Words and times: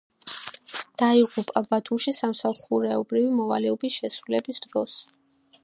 დაიღუპა 1.01 1.63
ბათუმში 1.73 2.13
სამსახურეობრივი 2.21 3.29
მოვალეობის 3.41 3.99
შესრულების 4.01 4.61
დროს. 4.65 4.97